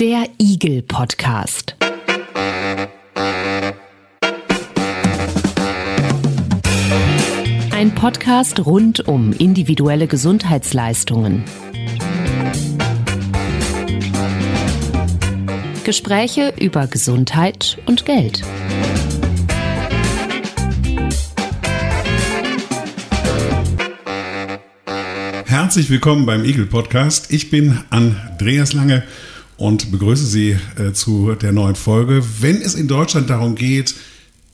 [0.00, 1.76] Der Igel Podcast.
[7.70, 11.44] Ein Podcast rund um individuelle Gesundheitsleistungen.
[15.84, 18.42] Gespräche über Gesundheit und Geld.
[25.44, 27.30] Herzlich willkommen beim Eagle Podcast.
[27.30, 29.02] Ich bin Andreas Lange
[29.60, 32.24] und begrüße Sie äh, zu der neuen Folge.
[32.40, 33.94] Wenn es in Deutschland darum geht,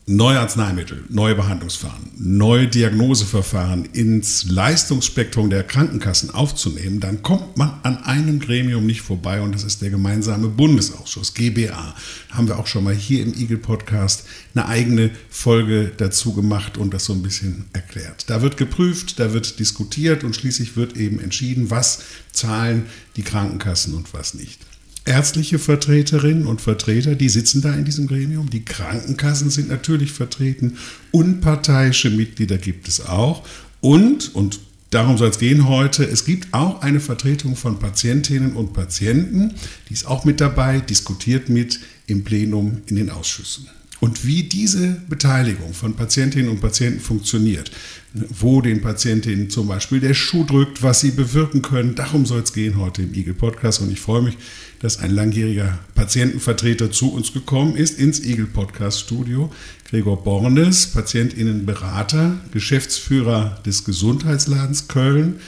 [0.05, 8.03] neue Arzneimittel, neue Behandlungsverfahren, neue Diagnoseverfahren ins Leistungsspektrum der Krankenkassen aufzunehmen, dann kommt man an
[8.03, 11.95] einem Gremium nicht vorbei und das ist der gemeinsame Bundesausschuss, GBA.
[12.31, 16.93] Haben wir auch schon mal hier im Eagle Podcast eine eigene Folge dazu gemacht und
[16.93, 18.29] das so ein bisschen erklärt.
[18.29, 21.99] Da wird geprüft, da wird diskutiert und schließlich wird eben entschieden, was
[22.33, 24.59] zahlen die Krankenkassen und was nicht
[25.07, 28.49] ärztliche Vertreterinnen und Vertreter, die sitzen da in diesem Gremium.
[28.49, 30.77] Die Krankenkassen sind natürlich vertreten.
[31.11, 33.43] Unparteiische Mitglieder gibt es auch.
[33.81, 34.59] Und, und
[34.89, 39.55] darum soll es gehen heute, es gibt auch eine Vertretung von Patientinnen und Patienten.
[39.89, 43.67] Die ist auch mit dabei, diskutiert mit im Plenum in den Ausschüssen.
[43.99, 47.71] Und wie diese Beteiligung von Patientinnen und Patienten funktioniert,
[48.13, 52.53] wo den Patientinnen zum Beispiel der Schuh drückt, was sie bewirken können, darum soll es
[52.53, 53.81] gehen heute im Eagle Podcast.
[53.81, 54.37] Und ich freue mich,
[54.79, 59.51] dass ein langjähriger Patientenvertreter zu uns gekommen ist ins Eagle Podcast Studio.
[59.89, 65.39] Gregor Bornes, Patientinnenberater, Geschäftsführer des Gesundheitsladens Köln.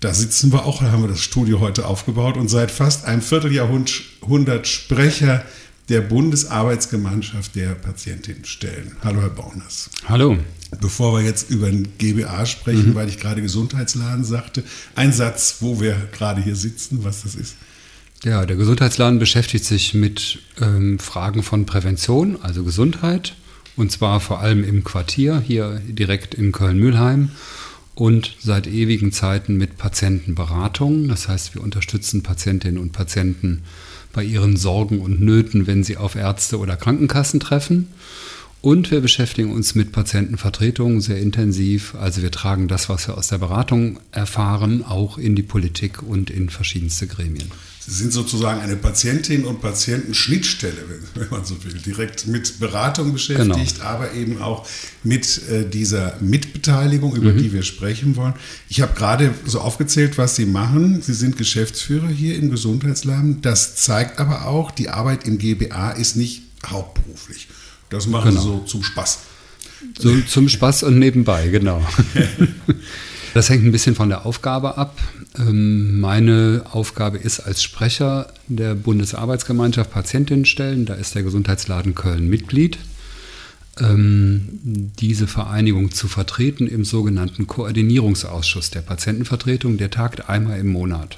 [0.00, 3.22] Da sitzen wir auch, da haben wir das Studio heute aufgebaut und seit fast einem
[3.22, 5.44] Vierteljahrhundert Sprecher
[5.88, 8.96] der Bundesarbeitsgemeinschaft der Patientinnenstellen.
[9.02, 9.90] Hallo, Herr Bornes.
[10.08, 10.38] Hallo.
[10.80, 12.94] Bevor wir jetzt über den GBA sprechen, mhm.
[12.94, 14.62] weil ich gerade Gesundheitsladen sagte,
[14.94, 17.56] ein Satz, wo wir gerade hier sitzen, was das ist.
[18.24, 23.34] Ja, der Gesundheitsladen beschäftigt sich mit ähm, Fragen von Prävention, also Gesundheit,
[23.76, 27.30] und zwar vor allem im Quartier, hier direkt in Köln-Mühlheim
[27.94, 31.08] und seit ewigen Zeiten mit Patientenberatung.
[31.08, 33.64] Das heißt, wir unterstützen Patientinnen und Patienten
[34.12, 37.88] bei ihren Sorgen und Nöten, wenn sie auf Ärzte oder Krankenkassen treffen.
[38.60, 41.96] Und wir beschäftigen uns mit Patientenvertretungen sehr intensiv.
[41.96, 46.30] Also wir tragen das, was wir aus der Beratung erfahren, auch in die Politik und
[46.30, 47.50] in verschiedenste Gremien.
[47.84, 50.84] Sie sind sozusagen eine Patientin- und Patientenschnittstelle,
[51.14, 53.88] wenn man so will, direkt mit Beratung beschäftigt, genau.
[53.88, 54.68] aber eben auch
[55.02, 57.38] mit äh, dieser Mitbeteiligung, über mhm.
[57.38, 58.34] die wir sprechen wollen.
[58.68, 61.02] Ich habe gerade so aufgezählt, was Sie machen.
[61.02, 63.42] Sie sind Geschäftsführer hier im Gesundheitsladen.
[63.42, 67.48] Das zeigt aber auch, die Arbeit im GBA ist nicht hauptberuflich.
[67.90, 68.40] Das machen genau.
[68.40, 69.18] Sie so zum Spaß.
[69.98, 71.84] So zum Spaß und nebenbei, genau.
[73.34, 74.98] Das hängt ein bisschen von der Aufgabe ab.
[75.38, 82.78] Ähm, meine Aufgabe ist als Sprecher der Bundesarbeitsgemeinschaft Patientinnenstellen, da ist der Gesundheitsladen Köln Mitglied,
[83.80, 91.16] ähm, diese Vereinigung zu vertreten im sogenannten Koordinierungsausschuss der Patientenvertretung, der tagt einmal im Monat.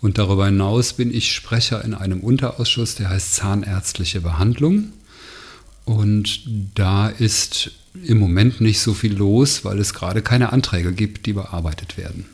[0.00, 4.92] Und darüber hinaus bin ich Sprecher in einem Unterausschuss, der heißt Zahnärztliche Behandlung.
[5.84, 6.42] Und
[6.74, 7.72] da ist
[8.04, 12.26] im Moment nicht so viel los, weil es gerade keine Anträge gibt, die bearbeitet werden.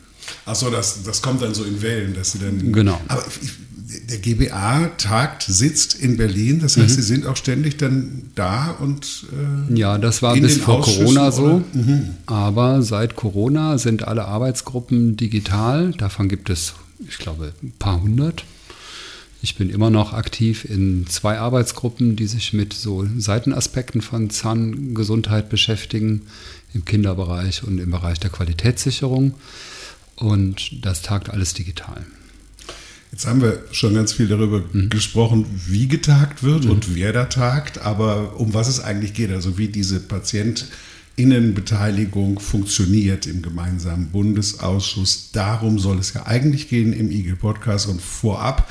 [0.44, 2.72] Achso, das, das kommt dann so in Wellen, dass sie dann.
[2.72, 3.00] Genau.
[3.08, 3.24] Aber
[4.10, 7.00] der GBA tagt, sitzt in Berlin, das heißt, mhm.
[7.00, 9.26] Sie sind auch ständig dann da und.
[9.70, 11.62] Äh, ja, das war bis vor Corona so.
[11.72, 12.10] Mhm.
[12.26, 15.92] Aber seit Corona sind alle Arbeitsgruppen digital.
[15.92, 16.74] Davon gibt es,
[17.08, 18.44] ich glaube, ein paar hundert.
[19.46, 25.50] Ich bin immer noch aktiv in zwei Arbeitsgruppen, die sich mit so Seitenaspekten von Zahngesundheit
[25.50, 26.22] beschäftigen,
[26.74, 29.34] im Kinderbereich und im Bereich der Qualitätssicherung.
[30.16, 32.04] Und das tagt alles digital.
[33.12, 34.90] Jetzt haben wir schon ganz viel darüber mhm.
[34.90, 36.72] gesprochen, wie getagt wird mhm.
[36.72, 43.28] und wer da tagt, aber um was es eigentlich geht, also wie diese Patientinnenbeteiligung funktioniert
[43.28, 45.30] im gemeinsamen Bundesausschuss.
[45.30, 48.68] Darum soll es ja eigentlich gehen im IG-Podcast und vorab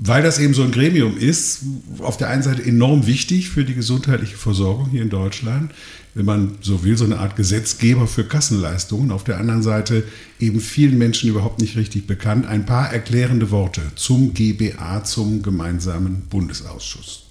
[0.00, 1.62] weil das eben so ein Gremium ist,
[1.98, 5.72] auf der einen Seite enorm wichtig für die gesundheitliche Versorgung hier in Deutschland,
[6.14, 10.04] wenn man so will, so eine Art Gesetzgeber für Kassenleistungen, auf der anderen Seite
[10.38, 12.46] eben vielen Menschen überhaupt nicht richtig bekannt.
[12.46, 17.24] Ein paar erklärende Worte zum GBA, zum gemeinsamen Bundesausschuss.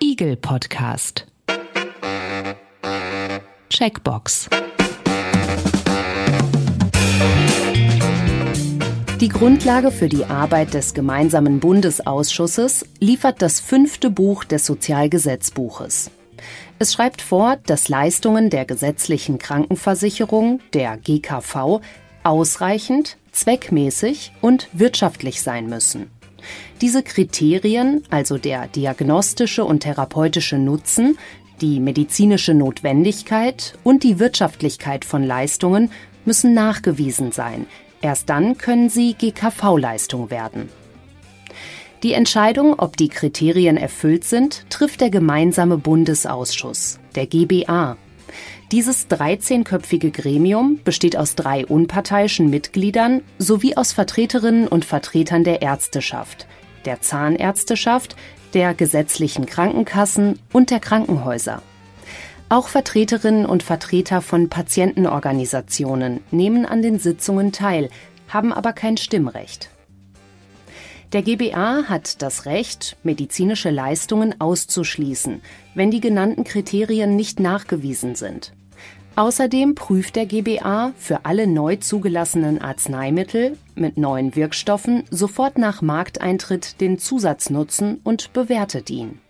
[0.00, 1.26] Eagle Podcast.
[3.70, 4.48] Checkbox.
[9.24, 16.10] Die Grundlage für die Arbeit des gemeinsamen Bundesausschusses liefert das fünfte Buch des Sozialgesetzbuches.
[16.78, 21.80] Es schreibt vor, dass Leistungen der gesetzlichen Krankenversicherung, der GKV,
[22.22, 26.10] ausreichend, zweckmäßig und wirtschaftlich sein müssen.
[26.82, 31.16] Diese Kriterien, also der diagnostische und therapeutische Nutzen,
[31.62, 35.90] die medizinische Notwendigkeit und die Wirtschaftlichkeit von Leistungen
[36.26, 37.66] müssen nachgewiesen sein.
[38.04, 40.68] Erst dann können sie GKV-Leistung werden.
[42.02, 47.96] Die Entscheidung, ob die Kriterien erfüllt sind, trifft der gemeinsame Bundesausschuss, der GBA.
[48.72, 56.46] Dieses 13-köpfige Gremium besteht aus drei unparteiischen Mitgliedern sowie aus Vertreterinnen und Vertretern der Ärzteschaft,
[56.84, 58.16] der Zahnärzteschaft,
[58.52, 61.62] der gesetzlichen Krankenkassen und der Krankenhäuser.
[62.48, 67.88] Auch Vertreterinnen und Vertreter von Patientenorganisationen nehmen an den Sitzungen teil,
[68.28, 69.70] haben aber kein Stimmrecht.
[71.12, 75.42] Der GBA hat das Recht, medizinische Leistungen auszuschließen,
[75.74, 78.52] wenn die genannten Kriterien nicht nachgewiesen sind.
[79.16, 86.80] Außerdem prüft der GBA für alle neu zugelassenen Arzneimittel mit neuen Wirkstoffen sofort nach Markteintritt
[86.80, 89.20] den Zusatznutzen und bewertet ihn.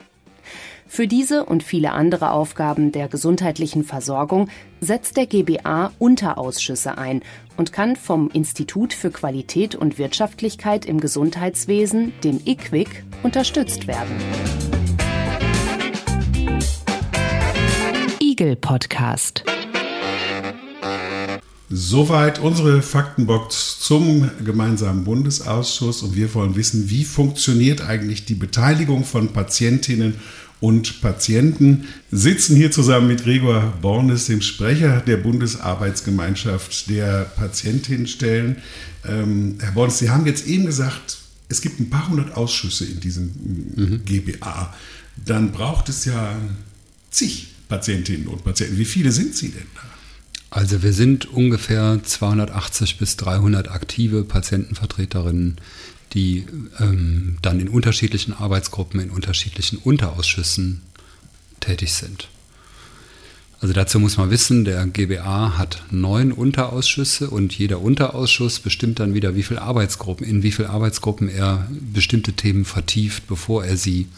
[0.95, 4.49] Für diese und viele andere Aufgaben der gesundheitlichen Versorgung
[4.81, 7.23] setzt der GBA Unterausschüsse ein
[7.57, 14.15] und kann vom Institut für Qualität und Wirtschaftlichkeit im Gesundheitswesen, dem IQWIC, unterstützt werden.
[18.21, 19.43] Eagle Podcast.
[21.71, 29.03] Soweit unsere Faktenbox zum gemeinsamen Bundesausschuss und wir wollen wissen, wie funktioniert eigentlich die Beteiligung
[29.03, 30.21] von Patientinnen
[30.61, 31.87] und Patienten.
[32.11, 38.57] Sitzen hier zusammen mit Gregor Bornes, dem Sprecher der Bundesarbeitsgemeinschaft der Patientinnenstellen.
[39.07, 41.19] Ähm, Herr Bornes, Sie haben jetzt eben gesagt,
[41.49, 43.31] es gibt ein paar hundert Ausschüsse in diesem
[43.77, 44.05] mhm.
[44.05, 44.75] GBA.
[45.25, 46.35] Dann braucht es ja
[47.11, 48.79] zig Patientinnen und Patienten.
[48.79, 49.83] Wie viele sind Sie denn da?
[50.51, 55.57] Also wir sind ungefähr 280 bis 300 aktive Patientenvertreterinnen,
[56.15, 56.47] die
[56.79, 60.83] ähm, dann in unterschiedlichen Arbeitsgruppen, in unterschiedlichen Unterausschüssen
[61.61, 62.29] tätig sind.
[63.61, 69.15] Also dazu muss man wissen, der GBA hat neun Unterausschüsse und jeder Unterausschuss bestimmt dann
[69.15, 74.09] wieder, wie viele Arbeitsgruppen, in wie viele Arbeitsgruppen er bestimmte Themen vertieft, bevor er sie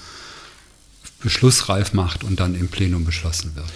[1.21, 3.73] beschlussreif macht und dann im Plenum beschlossen wird.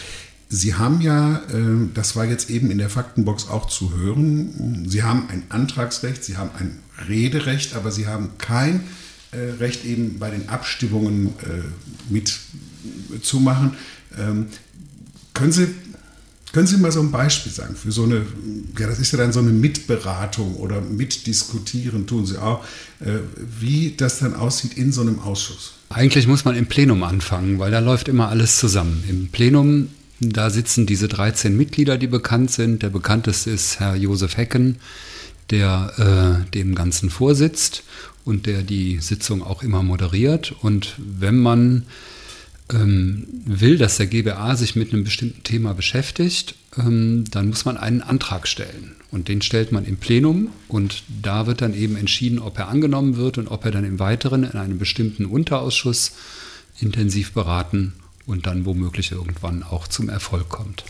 [0.53, 5.05] Sie haben ja, ähm, das war jetzt eben in der Faktenbox auch zu hören, Sie
[5.05, 8.81] haben ein Antragsrecht, Sie haben ein Rederecht, aber Sie haben kein
[9.31, 12.13] äh, Recht eben bei den Abstimmungen äh,
[13.13, 13.75] mitzumachen.
[14.19, 14.47] Ähm,
[15.35, 15.69] können Sie,
[16.53, 18.27] können Sie mal so ein Beispiel sagen für so eine,
[18.77, 22.65] ja, das ist ja dann so eine Mitberatung oder Mitdiskutieren, tun Sie auch,
[22.99, 23.21] äh,
[23.61, 25.75] wie das dann aussieht in so einem Ausschuss?
[25.91, 29.05] Eigentlich muss man im Plenum anfangen, weil da läuft immer alles zusammen.
[29.09, 29.91] Im Plenum
[30.21, 32.83] da sitzen diese 13 Mitglieder, die bekannt sind.
[32.83, 34.77] Der bekannteste ist Herr Josef Hecken,
[35.49, 37.85] der äh, dem Ganzen vorsitzt
[38.27, 40.55] und der die Sitzung auch immer moderiert.
[40.61, 41.87] Und wenn man
[42.71, 47.79] ähm, will, dass der GBA sich mit einem bestimmten Thema beschäftigt, ähm, dann muss man
[47.79, 48.97] einen Antrag stellen.
[49.11, 53.17] Und den stellt man im Plenum und da wird dann eben entschieden, ob er angenommen
[53.17, 56.13] wird und ob er dann im Weiteren in einem bestimmten Unterausschuss
[56.79, 57.95] intensiv beraten
[58.27, 60.85] und dann womöglich irgendwann auch zum Erfolg kommt.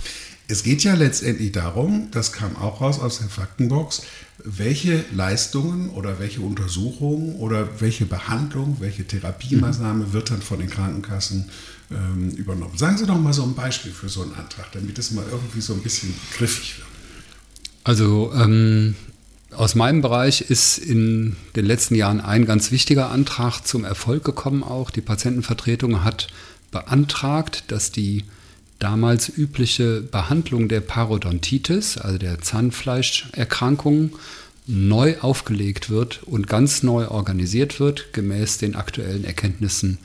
[0.49, 4.03] Es geht ja letztendlich darum, das kam auch raus aus der Faktenbox,
[4.45, 10.13] welche Leistungen oder welche Untersuchungen oder welche Behandlung, welche Therapiemaßnahme mhm.
[10.13, 11.51] wird dann von den Krankenkassen
[11.91, 12.77] ähm, übernommen.
[12.77, 15.61] Sagen Sie doch mal so ein Beispiel für so einen Antrag, damit es mal irgendwie
[15.61, 16.89] so ein bisschen griffig wird.
[17.85, 18.97] Also ähm,
[19.53, 24.63] aus meinem Bereich ist in den letzten Jahren ein ganz wichtiger Antrag zum Erfolg gekommen
[24.63, 24.91] auch.
[24.91, 26.29] Die Patientenvertretung hat
[26.71, 28.25] beantragt, dass die
[28.79, 34.17] damals übliche Behandlung der Parodontitis, also der Zahnfleischerkrankung,
[34.67, 39.99] neu aufgelegt wird und ganz neu organisiert wird, gemäß den aktuellen Erkenntnissen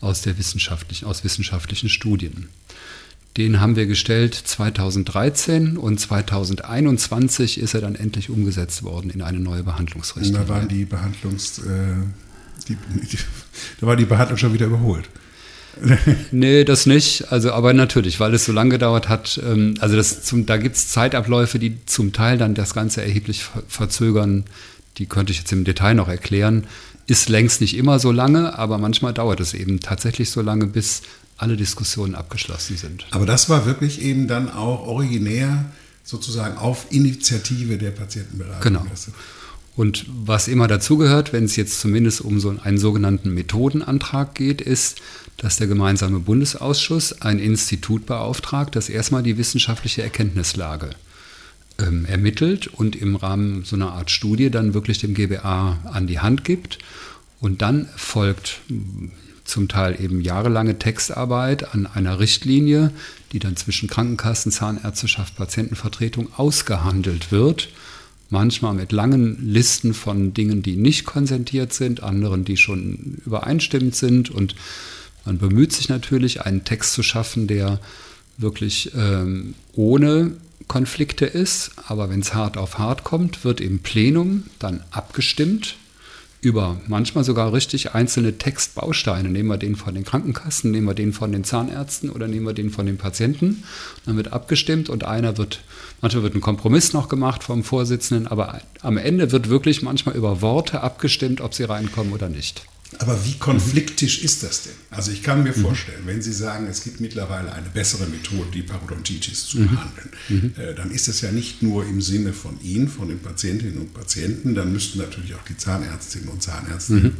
[0.00, 2.48] aus, der wissenschaftlichen, aus wissenschaftlichen Studien.
[3.36, 9.38] Den haben wir gestellt 2013 und 2021 ist er dann endlich umgesetzt worden in eine
[9.38, 10.34] neue Behandlungsrichtung.
[10.34, 11.94] Da waren die Behandlungs, äh,
[12.66, 13.18] die, die,
[13.80, 15.08] da war die Behandlung schon wieder überholt.
[16.30, 17.30] nee, das nicht.
[17.32, 19.40] Also, aber natürlich, weil es so lange gedauert hat.
[19.44, 23.44] Ähm, also das zum, da gibt es Zeitabläufe, die zum Teil dann das Ganze erheblich
[23.68, 24.44] verzögern.
[24.98, 26.66] Die könnte ich jetzt im Detail noch erklären.
[27.06, 31.02] Ist längst nicht immer so lange, aber manchmal dauert es eben tatsächlich so lange, bis
[31.36, 33.06] alle Diskussionen abgeschlossen sind.
[33.12, 35.66] Aber das war wirklich eben dann auch originär
[36.02, 38.62] sozusagen auf Initiative der Patientenberatung.
[38.62, 38.84] Genau.
[39.78, 45.00] Und was immer dazugehört, wenn es jetzt zumindest um so einen sogenannten Methodenantrag geht, ist,
[45.36, 50.90] dass der gemeinsame Bundesausschuss ein Institut beauftragt, das erstmal die wissenschaftliche Erkenntnislage
[51.78, 56.18] ähm, ermittelt und im Rahmen so einer Art Studie dann wirklich dem GBA an die
[56.18, 56.80] Hand gibt.
[57.38, 58.62] Und dann folgt
[59.44, 62.90] zum Teil eben jahrelange Textarbeit an einer Richtlinie,
[63.30, 67.68] die dann zwischen Krankenkassen, Zahnärzteschaft, Patientenvertretung ausgehandelt wird.
[68.30, 74.30] Manchmal mit langen Listen von Dingen, die nicht konsentiert sind, anderen, die schon übereinstimmend sind.
[74.30, 74.54] Und
[75.24, 77.80] man bemüht sich natürlich, einen Text zu schaffen, der
[78.36, 80.32] wirklich ähm, ohne
[80.66, 81.70] Konflikte ist.
[81.86, 85.76] Aber wenn es hart auf hart kommt, wird im Plenum dann abgestimmt
[86.40, 89.28] über manchmal sogar richtig einzelne Textbausteine.
[89.28, 92.52] Nehmen wir den von den Krankenkassen, nehmen wir den von den Zahnärzten oder nehmen wir
[92.52, 93.64] den von den Patienten.
[94.06, 95.60] Dann wird abgestimmt und einer wird,
[96.00, 100.40] manchmal wird ein Kompromiss noch gemacht vom Vorsitzenden, aber am Ende wird wirklich manchmal über
[100.40, 102.62] Worte abgestimmt, ob sie reinkommen oder nicht.
[102.96, 104.24] Aber wie konfliktisch mhm.
[104.24, 104.72] ist das denn?
[104.90, 105.60] Also ich kann mir mhm.
[105.60, 109.68] vorstellen, wenn Sie sagen, es gibt mittlerweile eine bessere Methode, die Parodontitis zu mhm.
[109.68, 110.54] behandeln, mhm.
[110.56, 113.92] äh, dann ist das ja nicht nur im Sinne von Ihnen, von den Patientinnen und
[113.92, 117.12] Patienten, dann müssten natürlich auch die Zahnärztinnen und Zahnärzte mhm.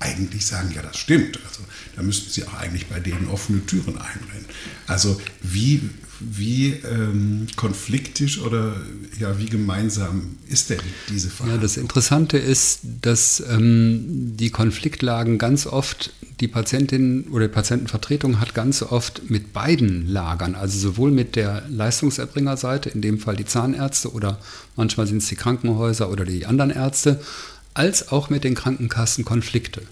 [0.00, 1.40] eigentlich sagen, ja, das stimmt.
[1.46, 1.62] Also
[1.96, 4.46] da müssten Sie auch eigentlich bei denen offene Türen einrennen.
[4.86, 5.80] Also wie,
[6.20, 8.76] wie ähm, konfliktisch oder
[9.18, 11.52] ja, wie gemeinsam ist denn diese Frage?
[11.52, 18.40] Ja, das Interessante ist, dass ähm, die Konfliktlagen ganz oft, die Patientin oder die Patientenvertretung
[18.40, 23.46] hat ganz oft mit beiden Lagern, also sowohl mit der Leistungserbringerseite, in dem Fall die
[23.46, 24.38] Zahnärzte oder
[24.76, 27.20] manchmal sind es die Krankenhäuser oder die anderen Ärzte,
[27.74, 29.82] als auch mit den Krankenkassen Konflikte.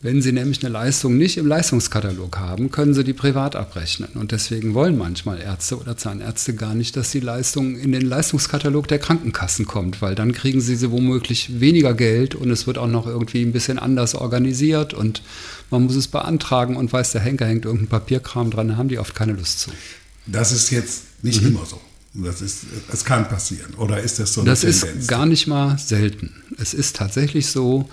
[0.00, 4.10] Wenn Sie nämlich eine Leistung nicht im Leistungskatalog haben, können Sie die privat abrechnen.
[4.14, 8.86] Und deswegen wollen manchmal Ärzte oder Zahnärzte gar nicht, dass die Leistung in den Leistungskatalog
[8.86, 12.86] der Krankenkassen kommt, weil dann kriegen sie sie womöglich weniger Geld und es wird auch
[12.86, 15.22] noch irgendwie ein bisschen anders organisiert und
[15.70, 19.00] man muss es beantragen und weiß, der Henker hängt irgendein Papierkram dran, da haben die
[19.00, 19.70] oft keine Lust zu.
[20.26, 21.48] Das ist jetzt nicht mhm.
[21.48, 21.80] immer so.
[22.14, 23.74] Das, ist, das kann passieren.
[23.74, 24.82] Oder ist das so eine Das Tendenz?
[24.84, 26.32] ist gar nicht mal selten.
[26.56, 27.88] Es ist tatsächlich so,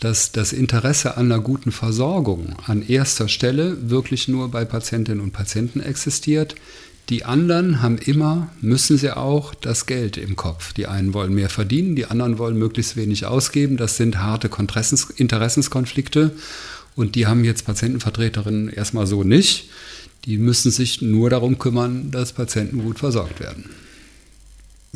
[0.00, 5.32] dass das Interesse an einer guten Versorgung an erster Stelle wirklich nur bei Patientinnen und
[5.32, 6.54] Patienten existiert.
[7.08, 10.72] Die anderen haben immer, müssen sie auch, das Geld im Kopf.
[10.72, 13.76] Die einen wollen mehr verdienen, die anderen wollen möglichst wenig ausgeben.
[13.76, 14.50] Das sind harte
[15.16, 16.32] Interessenskonflikte
[16.96, 19.70] und die haben jetzt Patientenvertreterinnen erstmal so nicht.
[20.24, 23.70] Die müssen sich nur darum kümmern, dass Patienten gut versorgt werden.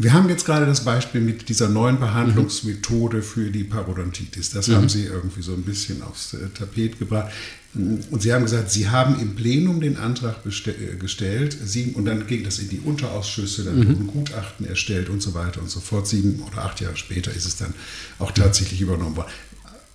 [0.00, 4.48] Wir haben jetzt gerade das Beispiel mit dieser neuen Behandlungsmethode für die Parodontitis.
[4.48, 4.76] Das mhm.
[4.76, 7.30] haben Sie irgendwie so ein bisschen aufs äh, Tapet gebracht.
[7.74, 12.26] Und Sie haben gesagt, Sie haben im Plenum den Antrag äh, gestellt sieben, und dann
[12.26, 13.88] ging das in die Unterausschüsse, dann mhm.
[13.88, 16.08] wurden Gutachten erstellt und so weiter und so fort.
[16.08, 17.74] Sieben oder acht Jahre später ist es dann
[18.18, 19.30] auch tatsächlich übernommen worden.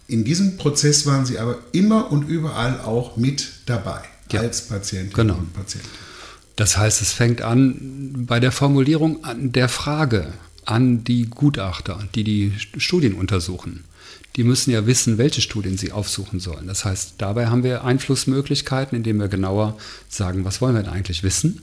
[0.07, 4.41] In diesem Prozess waren Sie aber immer und überall auch mit dabei ja.
[4.41, 5.37] als Patientin genau.
[5.37, 5.83] und Patient.
[6.55, 10.33] Das heißt, es fängt an bei der Formulierung der Frage
[10.65, 13.83] an die Gutachter, die die Studien untersuchen.
[14.35, 16.67] Die müssen ja wissen, welche Studien sie aufsuchen sollen.
[16.67, 19.77] Das heißt, dabei haben wir Einflussmöglichkeiten, indem wir genauer
[20.09, 21.61] sagen, was wollen wir denn eigentlich wissen.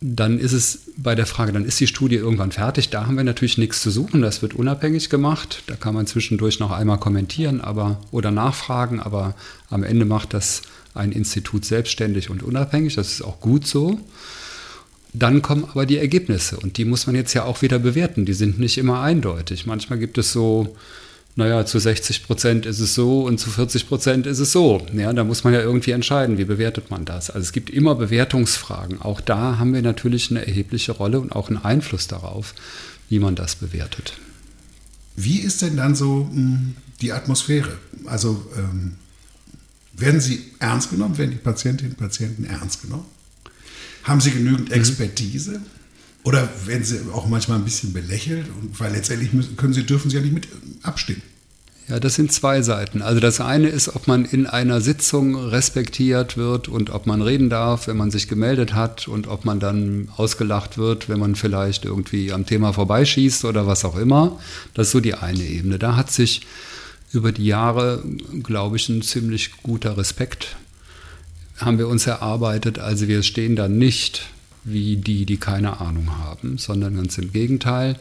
[0.00, 2.88] Dann ist es bei der Frage, dann ist die Studie irgendwann fertig.
[2.88, 4.22] Da haben wir natürlich nichts zu suchen.
[4.22, 5.64] Das wird unabhängig gemacht.
[5.66, 9.34] Da kann man zwischendurch noch einmal kommentieren aber, oder nachfragen, aber
[9.70, 10.62] am Ende macht das
[10.98, 14.00] ein Institut selbstständig und unabhängig, das ist auch gut so.
[15.12, 18.26] Dann kommen aber die Ergebnisse und die muss man jetzt ja auch wieder bewerten.
[18.26, 19.66] Die sind nicht immer eindeutig.
[19.66, 20.76] Manchmal gibt es so,
[21.34, 24.86] naja, zu 60 Prozent ist es so und zu 40 Prozent ist es so.
[24.92, 27.30] Ja, da muss man ja irgendwie entscheiden, wie bewertet man das.
[27.30, 29.00] Also es gibt immer Bewertungsfragen.
[29.00, 32.54] Auch da haben wir natürlich eine erhebliche Rolle und auch einen Einfluss darauf,
[33.08, 34.18] wie man das bewertet.
[35.16, 37.78] Wie ist denn dann so hm, die Atmosphäre?
[38.04, 38.96] Also ähm
[40.00, 41.18] werden Sie ernst genommen?
[41.18, 43.06] Werden die Patientinnen und Patienten ernst genommen?
[44.04, 44.74] Haben Sie genügend mhm.
[44.74, 45.60] Expertise?
[46.24, 48.46] Oder werden Sie auch manchmal ein bisschen belächelt?
[48.60, 50.48] Und weil letztendlich müssen, können Sie, dürfen Sie ja nicht mit
[50.82, 51.22] abstimmen.
[51.88, 53.00] Ja, das sind zwei Seiten.
[53.00, 57.48] Also das eine ist, ob man in einer Sitzung respektiert wird und ob man reden
[57.48, 61.86] darf, wenn man sich gemeldet hat und ob man dann ausgelacht wird, wenn man vielleicht
[61.86, 64.38] irgendwie am Thema vorbeischießt oder was auch immer.
[64.74, 65.78] Das ist so die eine Ebene.
[65.78, 66.42] Da hat sich
[67.12, 68.02] über die Jahre,
[68.42, 70.56] glaube ich, ein ziemlich guter Respekt
[71.56, 72.78] haben wir uns erarbeitet.
[72.78, 74.28] Also wir stehen da nicht
[74.64, 77.98] wie die, die keine Ahnung haben, sondern ganz im Gegenteil.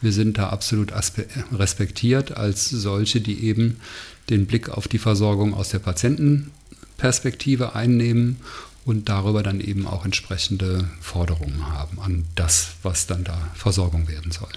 [0.00, 0.92] Wir sind da absolut
[1.52, 3.80] respektiert als solche, die eben
[4.30, 8.36] den Blick auf die Versorgung aus der Patientenperspektive einnehmen
[8.84, 14.30] und darüber dann eben auch entsprechende Forderungen haben an das, was dann da Versorgung werden
[14.32, 14.48] soll.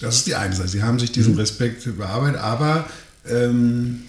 [0.00, 0.68] Das ist die eine Seite.
[0.68, 1.40] Sie haben sich diesen mhm.
[1.40, 2.88] Respekt bearbeitet, aber
[3.28, 4.04] ähm,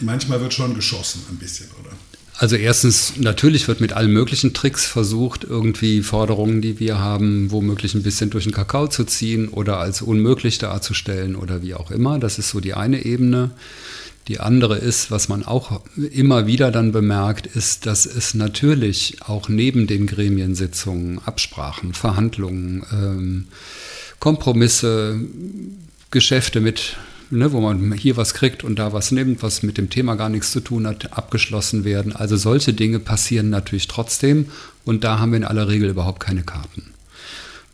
[0.00, 1.90] manchmal wird schon geschossen ein bisschen, oder?
[2.40, 7.94] Also erstens, natürlich wird mit allen möglichen Tricks versucht, irgendwie Forderungen, die wir haben, womöglich
[7.94, 12.20] ein bisschen durch den Kakao zu ziehen oder als unmöglich darzustellen oder wie auch immer.
[12.20, 13.50] Das ist so die eine Ebene.
[14.28, 19.48] Die andere ist, was man auch immer wieder dann bemerkt, ist, dass es natürlich auch
[19.48, 23.48] neben den Gremiensitzungen Absprachen, Verhandlungen, ähm,
[24.20, 25.20] Kompromisse,
[26.10, 26.96] Geschäfte mit
[27.30, 30.28] ne, wo man hier was kriegt und da was nimmt, was mit dem Thema gar
[30.28, 32.14] nichts zu tun hat, abgeschlossen werden.
[32.14, 34.46] Also solche Dinge passieren natürlich trotzdem
[34.84, 36.92] und da haben wir in aller Regel überhaupt keine Karten.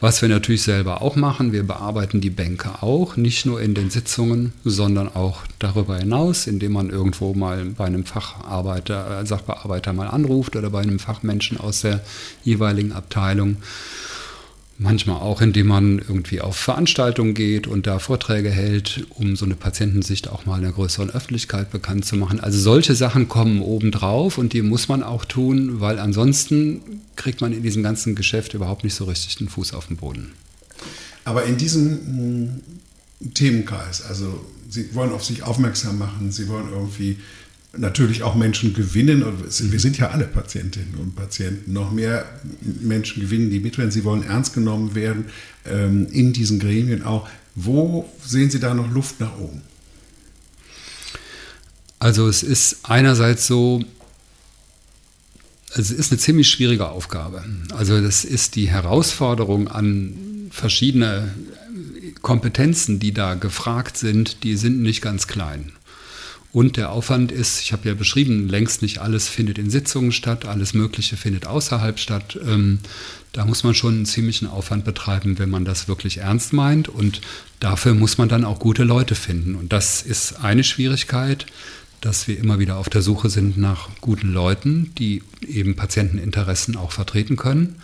[0.01, 3.91] Was wir natürlich selber auch machen, wir bearbeiten die Bänke auch, nicht nur in den
[3.91, 10.09] Sitzungen, sondern auch darüber hinaus, indem man irgendwo mal bei einem Facharbeiter, äh, Sachbearbeiter mal
[10.09, 12.03] anruft oder bei einem Fachmenschen aus der
[12.43, 13.57] jeweiligen Abteilung
[14.77, 19.55] Manchmal auch, indem man irgendwie auf Veranstaltungen geht und da Vorträge hält, um so eine
[19.55, 22.41] Patientensicht auch mal in der größeren Öffentlichkeit bekannt zu machen.
[22.41, 26.81] Also solche Sachen kommen obendrauf und die muss man auch tun, weil ansonsten
[27.15, 30.33] kriegt man in diesem ganzen Geschäft überhaupt nicht so richtig den Fuß auf den Boden.
[31.25, 32.61] Aber in diesem
[33.21, 37.19] hm, Themenkreis, also Sie wollen auf sich aufmerksam machen, Sie wollen irgendwie
[37.77, 39.25] natürlich auch Menschen gewinnen.
[39.49, 41.73] Wir sind ja alle Patientinnen und Patienten.
[41.73, 42.25] Noch mehr
[42.63, 43.91] Menschen gewinnen, die mitwirken.
[43.91, 45.27] Sie wollen ernst genommen werden
[45.67, 47.29] ähm, in diesen Gremien auch.
[47.55, 49.63] Wo sehen Sie da noch Luft nach oben?
[51.99, 53.83] Also es ist einerseits so,
[55.75, 57.45] es ist eine ziemlich schwierige Aufgabe.
[57.75, 61.35] Also das ist die Herausforderung an verschiedene
[62.21, 65.73] Kompetenzen, die da gefragt sind, die sind nicht ganz klein.
[66.55, 70.45] Und der Aufwand ist, ich habe ja beschrieben, längst nicht alles findet in Sitzungen statt,
[70.45, 72.39] alles Mögliche findet außerhalb statt.
[72.47, 72.79] Ähm,
[73.33, 76.89] da muss man schon einen ziemlichen Aufwand betreiben, wenn man das wirklich ernst meint.
[76.89, 77.21] Und
[77.59, 79.57] dafür muss man dann auch gute Leute finden.
[79.57, 81.47] Und das ist eine Schwierigkeit,
[82.01, 86.93] dass wir immer wieder auf der Suche sind nach guten Leuten, die eben Patienteninteressen auch
[86.93, 87.75] vertreten können.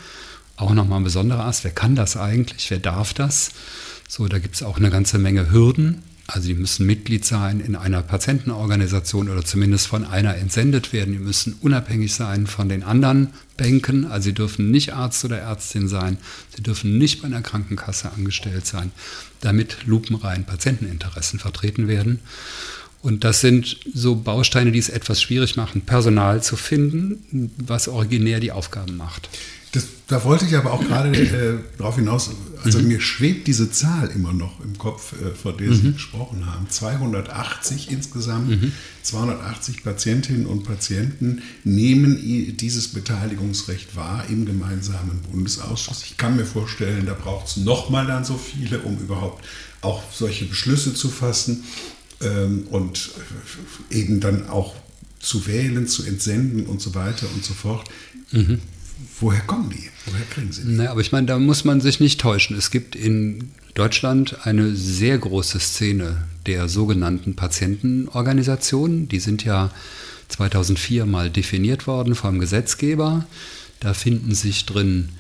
[0.55, 3.51] Auch nochmal ein besonderer Ast, wer kann das eigentlich, wer darf das?
[4.07, 6.03] So, da gibt es auch eine ganze Menge Hürden.
[6.33, 11.13] Also die müssen Mitglied sein in einer Patientenorganisation oder zumindest von einer entsendet werden.
[11.13, 14.05] Die müssen unabhängig sein von den anderen Bänken.
[14.07, 16.19] Also sie dürfen nicht Arzt oder Ärztin sein.
[16.55, 18.93] Sie dürfen nicht bei einer Krankenkasse angestellt sein,
[19.41, 22.21] damit lupenrein Patienteninteressen vertreten werden.
[23.03, 28.41] Und das sind so Bausteine, die es etwas schwierig machen, Personal zu finden, was originär
[28.41, 29.31] die Aufgaben macht.
[29.73, 32.31] Das, da wollte ich aber auch gerade äh, darauf hinaus,
[32.65, 32.89] also mhm.
[32.89, 35.93] mir schwebt diese Zahl immer noch im Kopf, äh, vor der Sie mhm.
[35.93, 36.69] gesprochen haben.
[36.69, 38.73] 280 insgesamt, mhm.
[39.03, 46.03] 280 Patientinnen und Patienten nehmen dieses Beteiligungsrecht wahr im gemeinsamen Bundesausschuss.
[46.05, 49.45] Ich kann mir vorstellen, da braucht es nochmal dann so viele, um überhaupt
[49.83, 51.63] auch solche Beschlüsse zu fassen
[52.21, 53.13] ähm, und
[53.89, 54.75] eben dann auch
[55.21, 57.89] zu wählen, zu entsenden und so weiter und so fort.
[58.33, 58.59] Mhm
[59.21, 59.89] woher kommen die?
[60.07, 60.73] Woher kriegen sie die?
[60.73, 62.57] Naja, aber ich meine, da muss man sich nicht täuschen.
[62.57, 69.09] Es gibt in Deutschland eine sehr große Szene der sogenannten Patientenorganisationen.
[69.09, 69.71] Die sind ja
[70.29, 73.27] 2004 mal definiert worden vom Gesetzgeber.
[73.81, 75.11] Da finden sich drin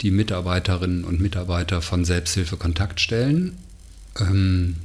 [0.00, 3.52] die Mitarbeiterinnen und Mitarbeiter von Selbsthilfekontaktstellen,
[4.18, 4.76] ähm,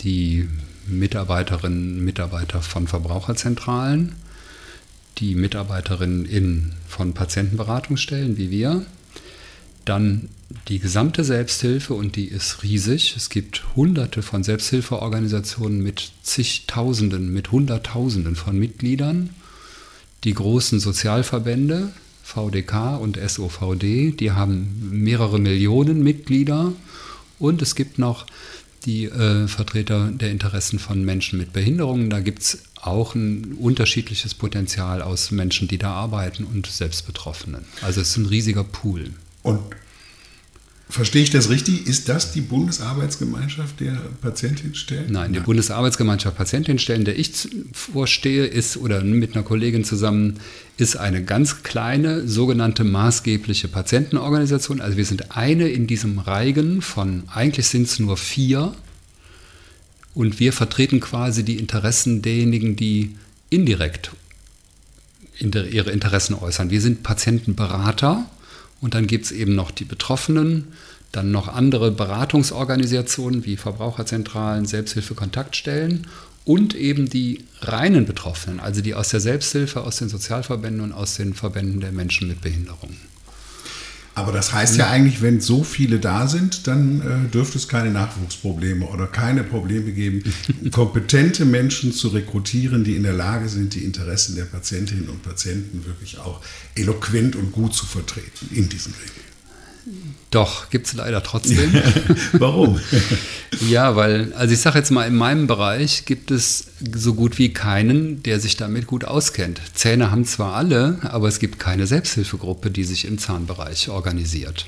[0.00, 0.48] die
[0.86, 4.14] Mitarbeiterinnen und Mitarbeiter von Verbraucherzentralen,
[5.22, 8.84] die Mitarbeiterinnen in, von Patientenberatungsstellen wie wir.
[9.84, 10.28] Dann
[10.68, 13.14] die gesamte Selbsthilfe und die ist riesig.
[13.16, 19.30] Es gibt hunderte von Selbsthilfeorganisationen mit zigtausenden, mit hunderttausenden von Mitgliedern.
[20.24, 21.92] Die großen Sozialverbände,
[22.24, 26.72] VDK und SOVD, die haben mehrere Millionen Mitglieder.
[27.38, 28.26] Und es gibt noch
[28.84, 32.10] die äh, Vertreter der Interessen von Menschen mit Behinderungen.
[32.10, 37.64] Da gibt es auch ein unterschiedliches Potenzial aus Menschen, die da arbeiten und Selbstbetroffenen.
[37.80, 39.12] Also es ist ein riesiger Pool.
[39.42, 39.60] Und
[40.92, 41.86] Verstehe ich das richtig?
[41.86, 45.10] Ist das die Bundesarbeitsgemeinschaft der Patientenstellen?
[45.10, 45.46] Nein, die Nein.
[45.46, 50.38] Bundesarbeitsgemeinschaft Patientenstellen, der ich vorstehe, ist oder mit einer Kollegin zusammen,
[50.76, 54.82] ist eine ganz kleine sogenannte maßgebliche Patientenorganisation.
[54.82, 58.74] Also wir sind eine in diesem Reigen von, eigentlich sind es nur vier.
[60.14, 63.16] Und wir vertreten quasi die Interessen derjenigen, die
[63.50, 64.12] indirekt
[65.38, 66.70] ihre Interessen äußern.
[66.70, 68.30] Wir sind Patientenberater
[68.80, 70.72] und dann gibt es eben noch die Betroffenen,
[71.10, 76.06] dann noch andere Beratungsorganisationen wie Verbraucherzentralen, Selbsthilfekontaktstellen
[76.44, 81.16] und eben die reinen Betroffenen, also die aus der Selbsthilfe, aus den Sozialverbänden und aus
[81.16, 82.96] den Verbänden der Menschen mit Behinderungen.
[84.14, 87.90] Aber das heißt ja eigentlich, wenn so viele da sind, dann äh, dürfte es keine
[87.90, 90.22] Nachwuchsprobleme oder keine Probleme geben,
[90.70, 95.86] kompetente Menschen zu rekrutieren, die in der Lage sind, die Interessen der Patientinnen und Patienten
[95.86, 96.40] wirklich auch
[96.74, 99.31] eloquent und gut zu vertreten in diesen Regeln.
[100.30, 101.74] Doch, gibt es leider trotzdem.
[102.32, 102.78] Warum?
[103.68, 107.52] ja, weil, also ich sage jetzt mal, in meinem Bereich gibt es so gut wie
[107.52, 109.60] keinen, der sich damit gut auskennt.
[109.74, 114.66] Zähne haben zwar alle, aber es gibt keine Selbsthilfegruppe, die sich im Zahnbereich organisiert.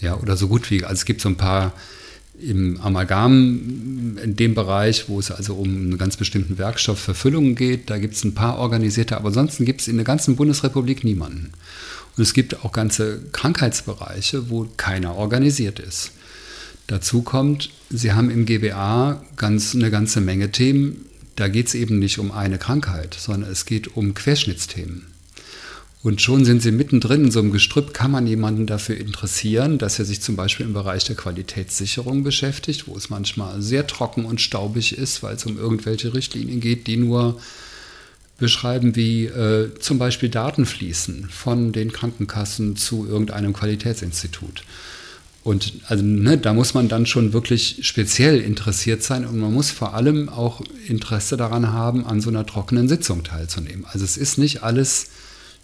[0.00, 1.72] Ja, oder so gut wie, also es gibt so ein paar
[2.38, 7.54] im Amalgam, in dem Bereich, wo es also um einen ganz bestimmten Werkstoff für Füllungen
[7.54, 11.02] geht, da gibt es ein paar organisierte, aber ansonsten gibt es in der ganzen Bundesrepublik
[11.02, 11.52] niemanden.
[12.16, 16.12] Und es gibt auch ganze Krankheitsbereiche, wo keiner organisiert ist.
[16.86, 21.06] Dazu kommt, Sie haben im GBA ganz, eine ganze Menge Themen.
[21.34, 25.06] Da geht es eben nicht um eine Krankheit, sondern es geht um Querschnittsthemen.
[26.02, 29.98] Und schon sind Sie mittendrin in so einem Gestrüpp, kann man jemanden dafür interessieren, dass
[29.98, 34.40] er sich zum Beispiel im Bereich der Qualitätssicherung beschäftigt, wo es manchmal sehr trocken und
[34.40, 37.40] staubig ist, weil es um irgendwelche Richtlinien geht, die nur
[38.38, 44.62] beschreiben, wie äh, zum Beispiel Daten fließen von den Krankenkassen zu irgendeinem Qualitätsinstitut.
[45.42, 49.70] Und also, ne, da muss man dann schon wirklich speziell interessiert sein und man muss
[49.70, 53.84] vor allem auch Interesse daran haben, an so einer trockenen Sitzung teilzunehmen.
[53.84, 55.06] Also es ist nicht alles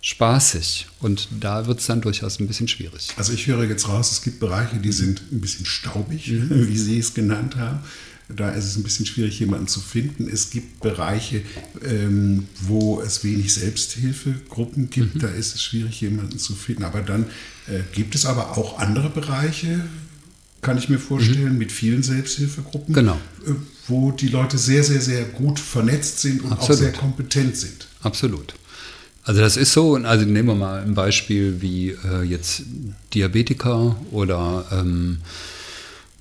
[0.00, 3.08] spaßig und da wird es dann durchaus ein bisschen schwierig.
[3.16, 6.48] Also ich höre jetzt raus, es gibt Bereiche, die sind ein bisschen staubig, mhm.
[6.68, 7.80] wie Sie es genannt haben.
[8.28, 10.28] Da ist es ein bisschen schwierig, jemanden zu finden.
[10.28, 11.42] Es gibt Bereiche,
[11.85, 15.16] ähm, wo es wenig Selbsthilfegruppen gibt.
[15.16, 15.20] Mhm.
[15.20, 16.85] Da ist es schwierig, jemanden zu finden.
[16.85, 17.24] Aber dann
[17.68, 19.85] äh, gibt es aber auch andere Bereiche,
[20.62, 21.58] kann ich mir vorstellen, mhm.
[21.58, 23.18] mit vielen Selbsthilfegruppen, genau.
[23.46, 23.52] äh,
[23.88, 26.70] wo die Leute sehr, sehr, sehr gut vernetzt sind und Absolut.
[26.70, 27.88] auch sehr kompetent sind.
[28.00, 28.54] Absolut.
[29.24, 32.62] Also das ist so, also nehmen wir mal ein Beispiel wie äh, jetzt
[33.14, 35.18] Diabetiker oder ähm,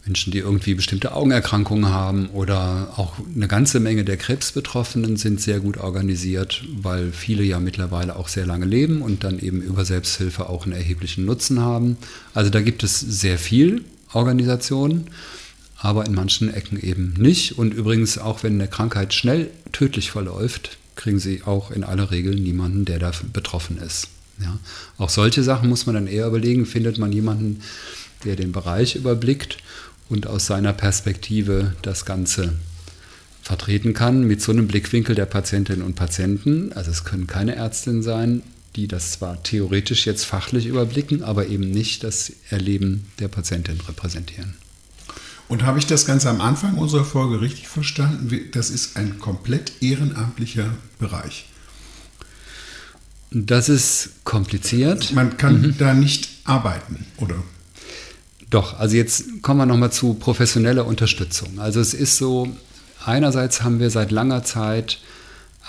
[0.06, 5.60] Menschen, die irgendwie bestimmte Augenerkrankungen haben oder auch eine ganze Menge der Krebsbetroffenen sind sehr
[5.60, 10.50] gut organisiert, weil viele ja mittlerweile auch sehr lange leben und dann eben über Selbsthilfe
[10.50, 11.98] auch einen erheblichen Nutzen haben.
[12.34, 15.06] Also da gibt es sehr viel Organisation,
[15.78, 17.60] aber in manchen Ecken eben nicht.
[17.60, 22.36] Und übrigens, auch wenn eine Krankheit schnell tödlich verläuft, kriegen sie auch in aller Regel
[22.36, 24.08] niemanden, der da betroffen ist.
[24.40, 24.58] Ja.
[24.98, 27.62] Auch solche Sachen muss man dann eher überlegen, findet man jemanden,
[28.26, 29.58] der den Bereich überblickt
[30.12, 32.54] und aus seiner Perspektive das Ganze
[33.41, 36.74] vertreten kann, mit so einem Blickwinkel der Patientinnen und Patienten.
[36.74, 38.43] Also es können keine Ärztinnen sein,
[38.76, 44.56] die das zwar theoretisch jetzt fachlich überblicken, aber eben nicht das Erleben der Patientin repräsentieren.
[45.47, 48.50] Und habe ich das ganz am Anfang unserer Folge richtig verstanden?
[48.52, 51.45] Das ist ein komplett ehrenamtlicher Bereich.
[53.32, 55.13] Das ist kompliziert.
[55.13, 55.78] Man kann mhm.
[55.78, 57.36] da nicht arbeiten, oder?
[58.52, 61.60] Doch, also jetzt kommen wir nochmal zu professioneller Unterstützung.
[61.60, 62.50] Also es ist so,
[63.04, 65.00] einerseits haben wir seit langer Zeit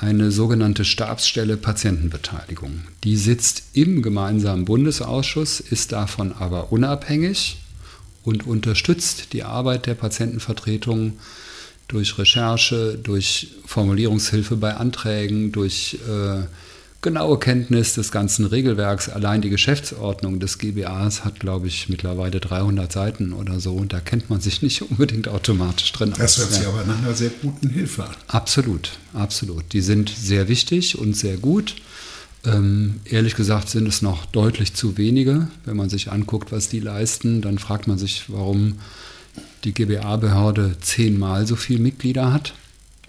[0.00, 2.82] eine sogenannte Stabsstelle Patientenbeteiligung.
[3.04, 7.58] Die sitzt im gemeinsamen Bundesausschuss, ist davon aber unabhängig
[8.24, 11.18] und unterstützt die Arbeit der Patientenvertretung
[11.86, 16.42] durch Recherche, durch Formulierungshilfe bei Anträgen, durch äh,
[17.02, 19.08] genaue Kenntnis des ganzen Regelwerks.
[19.08, 23.74] Allein die Geschäftsordnung des GBAs hat, glaube ich, mittlerweile 300 Seiten oder so.
[23.74, 26.68] Und da kennt man sich nicht unbedingt automatisch drin Das hört sich ja.
[26.68, 28.14] aber nach einer sehr guten Hilfe an.
[28.28, 29.72] Absolut, absolut.
[29.72, 31.74] Die sind sehr wichtig und sehr gut.
[32.44, 35.48] Ähm, ehrlich gesagt sind es noch deutlich zu wenige.
[35.64, 38.78] Wenn man sich anguckt, was die leisten, dann fragt man sich, warum
[39.64, 42.54] die GBA-Behörde zehnmal so viele Mitglieder hat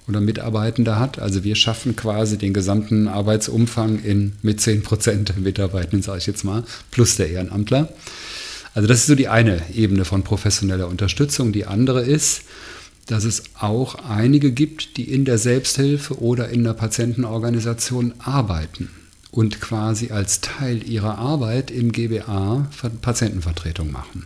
[0.07, 1.19] oder Mitarbeitende hat.
[1.19, 6.27] Also wir schaffen quasi den gesamten Arbeitsumfang in, mit 10 Prozent der Mitarbeitenden, sage ich
[6.27, 7.89] jetzt mal, plus der Ehrenamtler.
[8.73, 11.53] Also das ist so die eine Ebene von professioneller Unterstützung.
[11.53, 12.43] Die andere ist,
[13.05, 18.89] dass es auch einige gibt, die in der Selbsthilfe oder in der Patientenorganisation arbeiten
[19.31, 22.69] und quasi als Teil ihrer Arbeit im GBA
[23.01, 24.25] Patientenvertretung machen.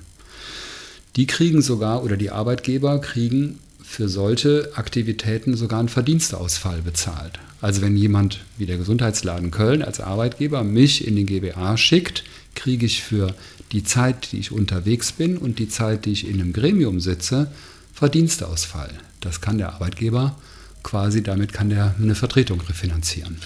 [1.15, 7.39] Die kriegen sogar, oder die Arbeitgeber kriegen für solche Aktivitäten sogar einen Verdienstausfall bezahlt.
[7.61, 12.85] Also wenn jemand wie der Gesundheitsladen Köln als Arbeitgeber mich in den GBA schickt, kriege
[12.85, 13.33] ich für
[13.71, 17.49] die Zeit, die ich unterwegs bin und die Zeit, die ich in einem Gremium sitze,
[17.93, 18.93] Verdienstausfall.
[19.21, 20.37] Das kann der Arbeitgeber
[20.83, 23.37] quasi, damit kann der eine Vertretung refinanzieren.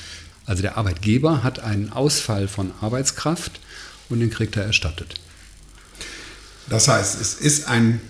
[0.47, 3.59] Also der Arbeitgeber hat einen Ausfall von Arbeitskraft
[4.09, 5.13] und den kriegt er erstattet.
[6.67, 8.01] Das heißt, es ist ein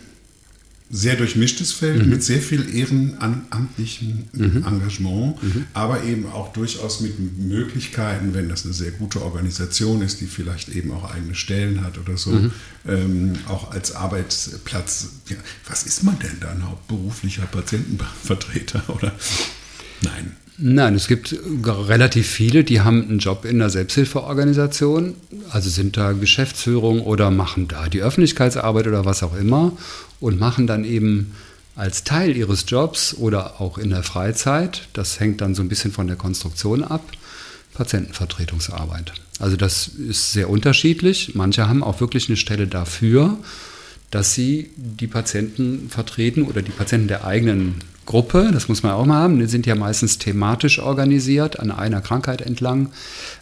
[0.92, 2.10] sehr durchmischtes Feld mhm.
[2.10, 4.66] mit sehr viel ehrenamtlichem mhm.
[4.68, 5.66] Engagement, mhm.
[5.74, 10.70] aber eben auch durchaus mit Möglichkeiten, wenn das eine sehr gute Organisation ist, die vielleicht
[10.70, 12.52] eben auch eigene Stellen hat oder so, mhm.
[12.88, 15.10] ähm, auch als Arbeitsplatz.
[15.30, 16.68] Ja, was ist man denn dann?
[16.68, 19.14] Hauptberuflicher Patientenvertreter oder?
[20.02, 20.36] Nein.
[20.64, 25.16] Nein, es gibt relativ viele, die haben einen Job in der Selbsthilfeorganisation,
[25.50, 29.72] also sind da Geschäftsführung oder machen da die Öffentlichkeitsarbeit oder was auch immer
[30.20, 31.34] und machen dann eben
[31.76, 35.92] als Teil ihres Jobs oder auch in der Freizeit, das hängt dann so ein bisschen
[35.92, 37.02] von der Konstruktion ab,
[37.74, 39.14] Patientenvertretungsarbeit.
[39.40, 41.34] Also das ist sehr unterschiedlich.
[41.34, 43.36] Manche haben auch wirklich eine Stelle dafür,
[44.12, 47.76] dass sie die Patienten vertreten oder die Patienten der eigenen
[48.12, 52.02] Gruppe, das muss man auch mal haben, die sind ja meistens thematisch organisiert an einer
[52.02, 52.92] Krankheit entlang.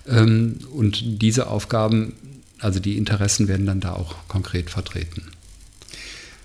[0.07, 2.13] Ähm, und diese Aufgaben,
[2.59, 5.23] also die Interessen werden dann da auch konkret vertreten.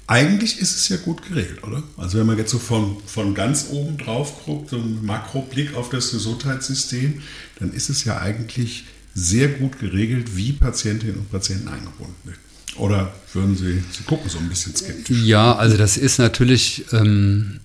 [0.07, 1.83] Eigentlich ist es ja gut geregelt, oder?
[1.99, 5.91] Also wenn man jetzt so von, von ganz oben drauf guckt, so ein Makroblick auf
[5.91, 7.21] das Gesundheitssystem,
[7.59, 8.85] dann ist es ja eigentlich
[9.15, 12.41] sehr gut geregelt, wie Patientinnen und Patienten eingebunden werden.
[12.79, 15.23] Oder würden Sie, Sie gucken so ein bisschen skeptisch?
[15.25, 17.61] Ja, also das ist natürlich ähm,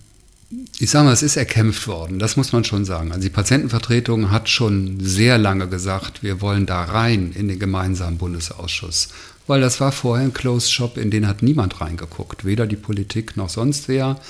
[0.80, 3.12] ich sage mal, es ist erkämpft worden, das muss man schon sagen.
[3.12, 8.18] Also die Patientenvertretung hat schon sehr lange gesagt, wir wollen da rein in den gemeinsamen
[8.18, 9.08] Bundesausschuss.
[9.46, 13.36] Weil das war vorher ein Closed Shop, in den hat niemand reingeguckt, weder die Politik
[13.36, 14.20] noch sonst wer.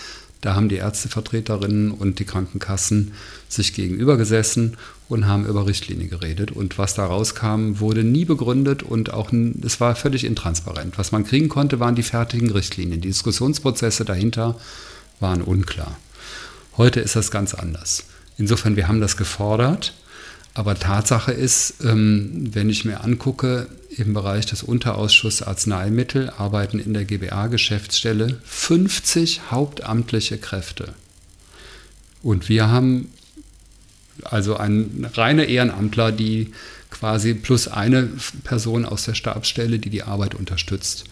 [0.42, 3.12] Da haben die Ärztevertreterinnen und die Krankenkassen
[3.48, 4.76] sich gegenüber gesessen
[5.09, 6.50] und haben über Richtlinie geredet.
[6.52, 10.98] Und was da rauskam, wurde nie begründet und auch es war völlig intransparent.
[10.98, 13.00] Was man kriegen konnte, waren die fertigen Richtlinien.
[13.00, 14.56] Die Diskussionsprozesse dahinter
[15.18, 15.96] waren unklar.
[16.81, 18.05] Heute ist das ganz anders.
[18.38, 19.93] Insofern, wir haben das gefordert.
[20.55, 26.95] Aber Tatsache ist, ähm, wenn ich mir angucke, im Bereich des Unterausschusses Arzneimittel arbeiten in
[26.95, 30.95] der GBA-Geschäftsstelle 50 hauptamtliche Kräfte.
[32.23, 33.12] Und wir haben
[34.25, 34.87] also eine
[35.19, 36.51] reine Ehrenamtler, die
[36.88, 38.09] quasi plus eine
[38.43, 41.05] Person aus der Stabsstelle, die die Arbeit unterstützt.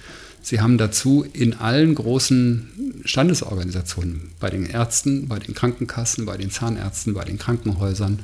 [0.49, 6.51] Sie haben dazu in allen großen Standesorganisationen, bei den Ärzten, bei den Krankenkassen, bei den
[6.51, 8.21] Zahnärzten, bei den Krankenhäusern,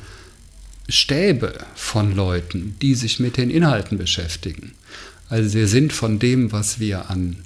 [0.88, 4.72] Stäbe von Leuten, die sich mit den Inhalten beschäftigen.
[5.28, 7.36] Also wir sind von dem, was wir an,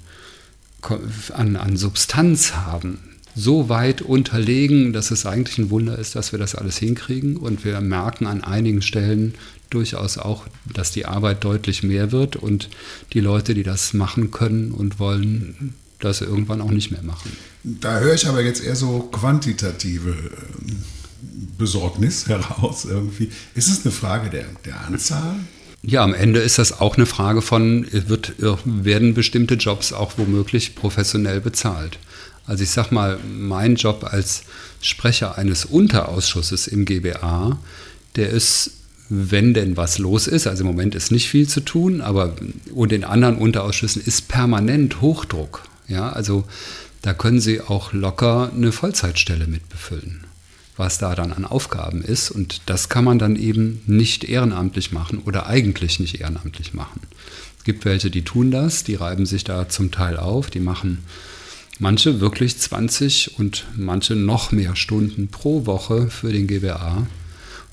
[1.33, 2.99] an, an Substanz haben,
[3.39, 7.37] so weit unterlegen, dass es eigentlich ein Wunder ist, dass wir das alles hinkriegen.
[7.37, 9.33] Und wir merken an einigen Stellen
[9.69, 12.69] durchaus auch, dass die Arbeit deutlich mehr wird und
[13.13, 17.31] die Leute, die das machen können und wollen, das irgendwann auch nicht mehr machen.
[17.63, 20.83] Da höre ich aber jetzt eher so quantitative ähm,
[21.57, 23.29] Besorgnis heraus irgendwie.
[23.53, 25.35] Ist es eine Frage der, der Anzahl?
[25.81, 28.33] Ja, am Ende ist das auch eine Frage von, wird,
[28.65, 31.99] werden bestimmte Jobs auch womöglich professionell bezahlt?
[32.49, 34.41] Also ich sage mal, mein Job als
[34.81, 37.59] Sprecher eines Unterausschusses im GBA,
[38.15, 38.71] der ist,
[39.07, 42.35] wenn denn was los ist, also im Moment ist nicht viel zu tun, aber
[42.73, 45.61] und in anderen Unterausschüssen ist permanent Hochdruck.
[45.87, 46.43] Ja, also
[47.03, 50.23] da können Sie auch locker eine Vollzeitstelle mit befüllen,
[50.75, 52.31] was da dann an Aufgaben ist.
[52.31, 57.01] Und das kann man dann eben nicht ehrenamtlich machen oder eigentlich nicht ehrenamtlich machen.
[57.59, 61.03] Es gibt welche, die tun das, die reiben sich da zum Teil auf, die machen
[61.79, 67.07] manche wirklich 20 und manche noch mehr Stunden pro Woche für den GBA.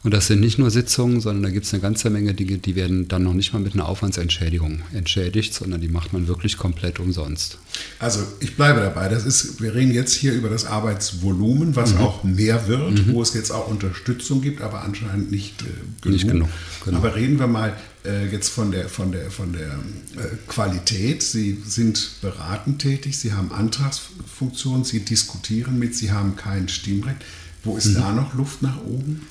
[0.07, 2.77] Und das sind nicht nur Sitzungen, sondern da gibt es eine ganze Menge Dinge, die
[2.77, 7.01] werden dann noch nicht mal mit einer Aufwandsentschädigung entschädigt, sondern die macht man wirklich komplett
[7.01, 7.59] umsonst.
[7.99, 9.09] Also ich bleibe dabei.
[9.09, 12.01] Das ist, wir reden jetzt hier über das Arbeitsvolumen, was mhm.
[12.03, 13.15] auch mehr wird, mhm.
[13.15, 15.65] wo es jetzt auch Unterstützung gibt, aber anscheinend nicht äh,
[16.03, 16.15] genug.
[16.15, 16.49] Nicht genug
[16.85, 16.99] genau.
[16.99, 21.25] Aber reden wir mal äh, jetzt von der, von der, von der äh, Qualität.
[21.25, 27.25] Sie sind beratend tätig, Sie haben Antragsfunktion, Sie diskutieren mit, Sie haben kein Stimmrecht.
[27.65, 27.95] Wo ist mhm.
[27.95, 29.23] da noch Luft nach oben?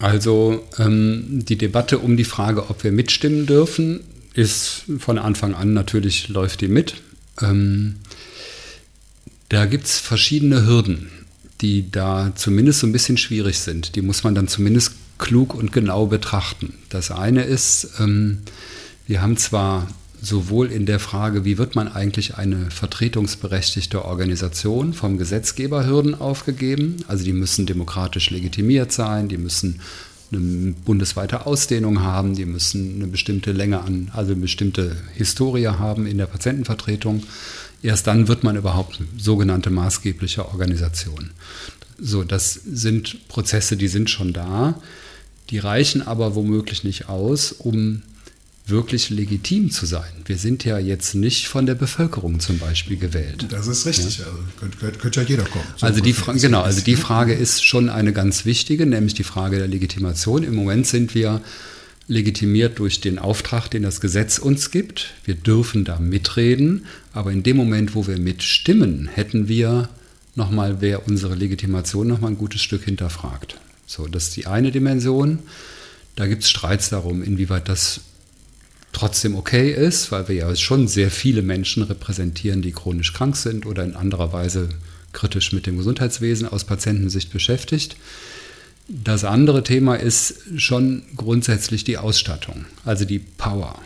[0.00, 4.00] Also ähm, die Debatte um die Frage, ob wir mitstimmen dürfen,
[4.32, 6.94] ist von Anfang an natürlich, läuft die mit.
[7.42, 7.96] Ähm,
[9.50, 11.10] da gibt es verschiedene Hürden,
[11.60, 13.94] die da zumindest so ein bisschen schwierig sind.
[13.94, 16.72] Die muss man dann zumindest klug und genau betrachten.
[16.88, 18.38] Das eine ist, ähm,
[19.06, 19.86] wir haben zwar
[20.22, 26.96] sowohl in der Frage, wie wird man eigentlich eine vertretungsberechtigte Organisation vom Gesetzgeber Hürden aufgegeben.
[27.08, 29.80] Also die müssen demokratisch legitimiert sein, die müssen
[30.32, 36.06] eine bundesweite Ausdehnung haben, die müssen eine bestimmte Länge an, also eine bestimmte Historie haben
[36.06, 37.24] in der Patientenvertretung.
[37.82, 41.30] Erst dann wird man überhaupt sogenannte maßgebliche Organisation.
[41.98, 44.80] So, das sind Prozesse, die sind schon da.
[45.50, 48.02] Die reichen aber womöglich nicht aus, um
[48.70, 50.10] wirklich legitim zu sein.
[50.24, 53.46] Wir sind ja jetzt nicht von der Bevölkerung zum Beispiel gewählt.
[53.50, 54.18] Das ist richtig.
[54.18, 54.24] Ja?
[54.26, 54.38] Also
[54.78, 55.64] könnte, könnte, ja jeder kommen.
[55.76, 59.24] So also die Frage, genau, also die Frage ist schon eine ganz wichtige, nämlich die
[59.24, 60.42] Frage der Legitimation.
[60.42, 61.40] Im Moment sind wir
[62.06, 65.14] legitimiert durch den Auftrag, den das Gesetz uns gibt.
[65.24, 69.88] Wir dürfen da mitreden, aber in dem Moment, wo wir mitstimmen, hätten wir
[70.34, 73.60] nochmal, wer unsere Legitimation nochmal ein gutes Stück hinterfragt.
[73.86, 75.40] So, das ist die eine Dimension.
[76.16, 78.00] Da gibt es Streits darum, inwieweit das
[78.92, 83.66] trotzdem okay ist, weil wir ja schon sehr viele Menschen repräsentieren, die chronisch krank sind
[83.66, 84.68] oder in anderer Weise
[85.12, 87.96] kritisch mit dem Gesundheitswesen aus Patientensicht beschäftigt.
[88.88, 93.78] Das andere Thema ist schon grundsätzlich die Ausstattung, also die Power.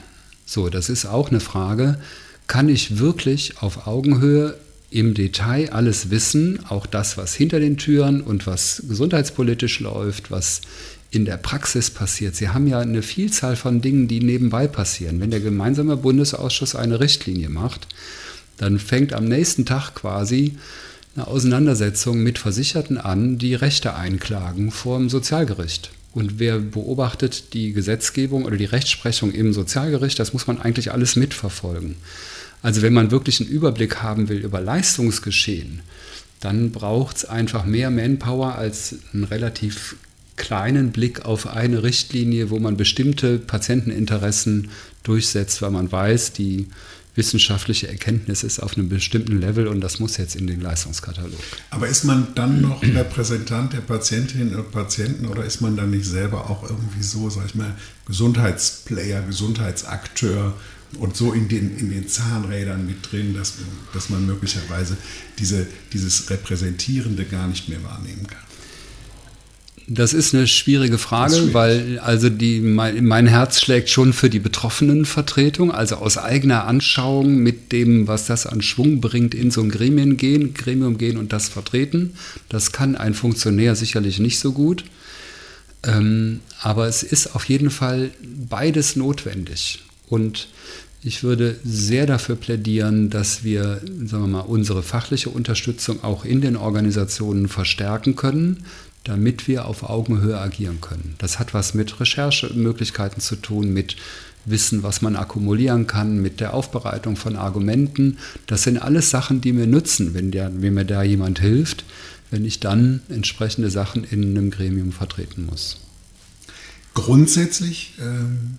[0.46, 1.98] So, das ist auch eine Frage,
[2.46, 4.56] kann ich wirklich auf Augenhöhe
[4.90, 10.60] im Detail alles wissen, auch das, was hinter den Türen und was gesundheitspolitisch läuft, was
[11.14, 12.37] in der Praxis passiert.
[12.37, 15.20] Sie haben ja eine Vielzahl von Dingen, die nebenbei passieren.
[15.20, 17.87] Wenn der gemeinsame Bundesausschuss eine Richtlinie macht,
[18.57, 20.57] dann fängt am nächsten Tag quasi
[21.16, 25.90] eine Auseinandersetzung mit Versicherten an, die Rechte einklagen vor dem Sozialgericht.
[26.12, 31.16] Und wer beobachtet die Gesetzgebung oder die Rechtsprechung im Sozialgericht, das muss man eigentlich alles
[31.16, 31.96] mitverfolgen.
[32.62, 35.83] Also wenn man wirklich einen Überblick haben will über Leistungsgeschehen,
[36.40, 39.96] dann braucht es einfach mehr Manpower als einen relativ
[40.37, 44.70] kleinen Blick auf eine Richtlinie, wo man bestimmte Patienteninteressen
[45.03, 46.68] durchsetzt, weil man weiß, die
[47.14, 51.38] wissenschaftliche Erkenntnis ist auf einem bestimmten Level und das muss jetzt in den Leistungskatalog.
[51.70, 56.07] Aber ist man dann noch Repräsentant der Patientinnen und Patienten oder ist man dann nicht
[56.07, 57.75] selber auch irgendwie so, sag ich mal,
[58.07, 60.55] Gesundheitsplayer, Gesundheitsakteur
[60.99, 63.55] und so in den, in den Zahnrädern mit drin, dass,
[63.92, 64.97] dass man möglicherweise
[65.38, 68.38] diese, dieses Repräsentierende gar nicht mehr wahrnehmen kann?
[69.87, 71.55] Das ist eine schwierige Frage, schwierig.
[71.55, 77.37] weil also die, mein, mein, Herz schlägt schon für die Betroffenenvertretung, also aus eigener Anschauung
[77.37, 81.35] mit dem, was das an Schwung bringt, in so ein Gremien gehen, Gremium gehen und
[81.35, 82.14] das vertreten.
[82.49, 84.85] Das kann ein Funktionär sicherlich nicht so gut.
[85.83, 88.11] Ähm, aber es ist auf jeden Fall
[88.49, 89.83] beides notwendig.
[90.09, 90.49] Und
[91.03, 96.40] ich würde sehr dafür plädieren, dass wir, sagen wir mal, unsere fachliche Unterstützung auch in
[96.40, 98.64] den Organisationen verstärken können,
[99.04, 101.14] damit wir auf Augenhöhe agieren können.
[101.18, 103.96] Das hat was mit Recherchemöglichkeiten zu tun, mit
[104.46, 108.18] Wissen, was man akkumulieren kann, mit der Aufbereitung von Argumenten.
[108.46, 111.84] Das sind alles Sachen, die mir nützen, wenn, der, wenn mir da jemand hilft,
[112.30, 115.78] wenn ich dann entsprechende Sachen in einem Gremium vertreten muss.
[116.94, 118.58] Grundsätzlich ähm,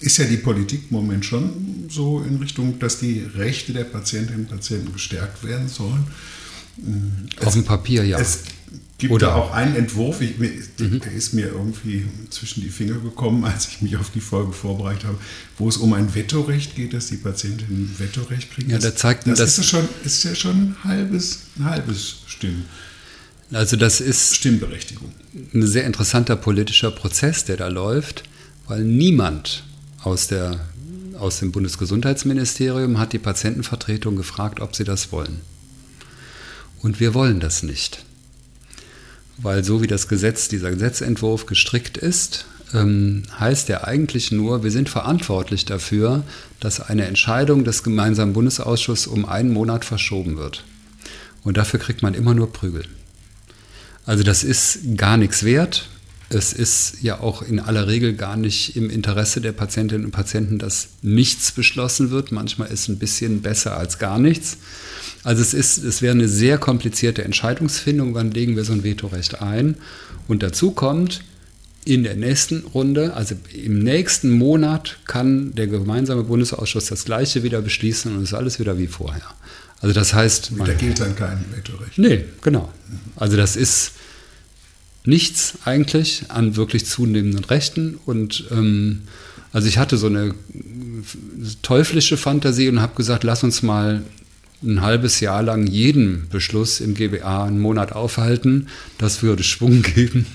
[0.00, 4.42] ist ja die Politik im Moment schon so in Richtung, dass die Rechte der Patientinnen
[4.42, 6.04] und Patienten gestärkt werden sollen.
[7.44, 8.18] Auf dem Papier, ja.
[8.18, 8.44] Es
[9.02, 11.00] gibt Oder da auch einen Entwurf, ich, mhm.
[11.00, 15.04] der ist mir irgendwie zwischen die Finger gekommen, als ich mich auf die Folge vorbereitet
[15.04, 15.18] habe,
[15.58, 18.70] wo es um ein Vetorecht geht, dass die Patientinnen ein Vetorecht kriegen.
[18.70, 22.64] Ja, da zeigt das, das ist, schon, ist ja schon ein halbes, ein halbes Stimmen.
[23.50, 25.12] Also das ist Stimmberechtigung.
[25.52, 28.22] ein sehr interessanter politischer Prozess, der da läuft,
[28.68, 29.64] weil niemand
[30.04, 30.60] aus, der,
[31.18, 35.40] aus dem Bundesgesundheitsministerium hat die Patientenvertretung gefragt, ob sie das wollen.
[36.80, 38.04] Und wir wollen das nicht
[39.42, 44.70] weil so wie das Gesetz, dieser Gesetzentwurf gestrickt ist, ähm, heißt er eigentlich nur, wir
[44.70, 46.22] sind verantwortlich dafür,
[46.60, 50.64] dass eine Entscheidung des gemeinsamen Bundesausschusses um einen Monat verschoben wird.
[51.44, 52.84] Und dafür kriegt man immer nur Prügel.
[54.06, 55.88] Also das ist gar nichts wert.
[56.34, 60.58] Es ist ja auch in aller Regel gar nicht im Interesse der Patientinnen und Patienten,
[60.58, 62.32] dass nichts beschlossen wird.
[62.32, 64.56] Manchmal ist ein bisschen besser als gar nichts.
[65.24, 69.42] Also es, ist, es wäre eine sehr komplizierte Entscheidungsfindung, wann legen wir so ein Vetorecht
[69.42, 69.76] ein.
[70.26, 71.22] Und dazu kommt,
[71.84, 77.60] in der nächsten Runde, also im nächsten Monat, kann der gemeinsame Bundesausschuss das Gleiche wieder
[77.60, 79.22] beschließen und es ist alles wieder wie vorher.
[79.80, 80.52] Also das heißt...
[80.64, 81.98] Da gilt dann kein Vetorecht.
[81.98, 82.72] Nee, genau.
[83.16, 83.92] Also das ist
[85.04, 88.44] nichts eigentlich an wirklich zunehmenden Rechten und...
[88.50, 89.02] Ähm,
[89.52, 90.34] also ich hatte so eine
[91.60, 94.02] teuflische Fantasie und habe gesagt, lass uns mal
[94.62, 98.68] ein halbes Jahr lang jeden Beschluss im GBA einen Monat aufhalten.
[98.98, 100.26] Das würde Schwung geben.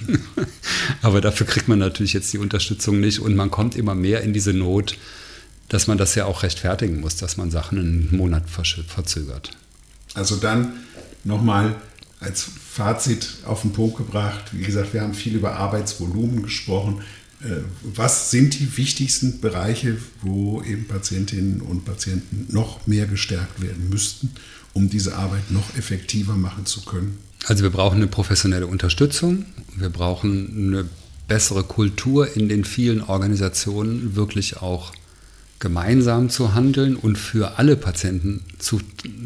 [1.01, 4.34] Aber dafür kriegt man natürlich jetzt die Unterstützung nicht und man kommt immer mehr in
[4.34, 4.97] diese Not,
[5.69, 9.51] dass man das ja auch rechtfertigen muss, dass man Sachen einen Monat verzögert.
[10.13, 10.73] Also dann
[11.23, 11.75] nochmal
[12.19, 14.45] als Fazit auf den Punkt gebracht.
[14.51, 17.01] Wie gesagt, wir haben viel über Arbeitsvolumen gesprochen.
[17.43, 23.89] Äh, was sind die wichtigsten Bereiche, wo eben Patientinnen und Patienten noch mehr gestärkt werden
[23.89, 24.32] müssten,
[24.74, 27.20] um diese Arbeit noch effektiver machen zu können?
[27.45, 29.45] Also wir brauchen eine professionelle Unterstützung,
[29.76, 30.86] wir brauchen eine
[31.28, 34.93] bessere Kultur in den vielen Organisationen wirklich auch
[35.59, 38.80] gemeinsam zu handeln und für alle Patienten zu,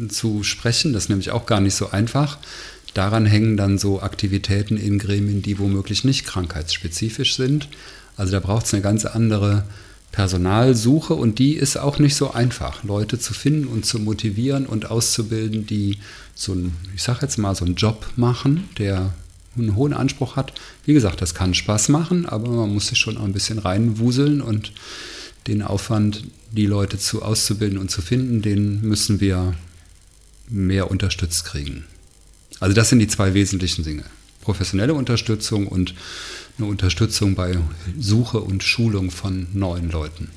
[0.08, 0.92] zu sprechen.
[0.92, 2.38] Das ist nämlich auch gar nicht so einfach.
[2.94, 7.68] Daran hängen dann so Aktivitäten in Gremien, die womöglich nicht krankheitsspezifisch sind.
[8.16, 9.64] Also da braucht es eine ganz andere
[10.12, 14.90] Personalsuche und die ist auch nicht so einfach, Leute zu finden und zu motivieren und
[14.90, 15.98] auszubilden, die
[16.34, 19.14] so ein, ich sag jetzt mal, so einen Job machen, der
[19.56, 20.52] einen hohen Anspruch hat.
[20.84, 24.42] Wie gesagt, das kann Spaß machen, aber man muss sich schon auch ein bisschen reinwuseln
[24.42, 24.72] und
[25.46, 29.54] den Aufwand, die Leute zu auszubilden und zu finden, den müssen wir
[30.48, 31.86] mehr unterstützt kriegen.
[32.62, 34.04] Also das sind die zwei wesentlichen Dinge.
[34.40, 35.94] Professionelle Unterstützung und
[36.58, 37.58] eine Unterstützung bei
[37.98, 40.28] Suche und Schulung von neuen Leuten.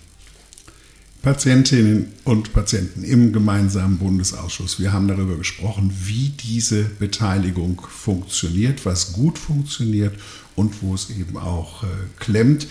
[1.22, 4.80] Patientinnen und Patienten im gemeinsamen Bundesausschuss.
[4.80, 10.16] Wir haben darüber gesprochen, wie diese Beteiligung funktioniert, was gut funktioniert
[10.56, 12.66] und wo es eben auch äh, klemmt.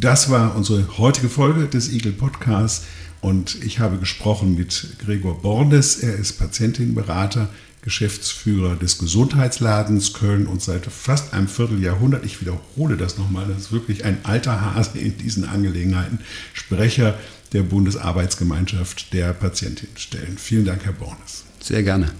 [0.00, 2.84] Das war unsere heutige Folge des Eagle Podcasts
[3.20, 5.98] und ich habe gesprochen mit Gregor Bordes.
[5.98, 7.48] Er ist Patientenberater
[7.86, 13.72] Geschäftsführer des Gesundheitsladens Köln und seit fast einem Vierteljahrhundert, ich wiederhole das nochmal, das ist
[13.72, 16.18] wirklich ein alter Hase in diesen Angelegenheiten,
[16.52, 17.16] Sprecher
[17.52, 20.36] der Bundesarbeitsgemeinschaft der Patientinnenstellen.
[20.36, 21.44] Vielen Dank, Herr Bornes.
[21.60, 22.10] Sehr gerne.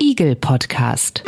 [0.01, 1.23] Eagle Podcast.